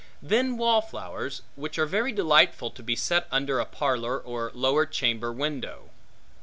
[0.19, 4.87] Then wall flowers, which are very delightful to be set under a parlor or lower
[4.87, 5.91] chamber window.